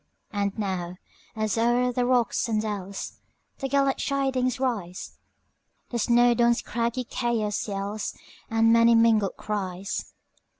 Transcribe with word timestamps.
And 0.31 0.57
now, 0.57 0.95
as 1.35 1.59
o'er 1.59 1.93
the 1.93 2.07
rocks 2.07 2.47
and 2.49 2.59
dellsThe 2.59 3.69
gallant 3.69 3.99
chidings 3.99 4.59
rise, 4.59 5.19
All 5.93 5.99
Snowdon's 5.99 6.63
craggy 6.63 7.03
chaos 7.03 7.67
yellsThe 7.67 8.65
many 8.65 8.95
mingled 8.95 9.37
cries! 9.37 10.11